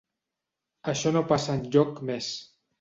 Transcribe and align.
Això 0.95 1.13
no 1.17 1.23
passa 1.33 1.59
enlloc 1.61 2.05
més. 2.11 2.35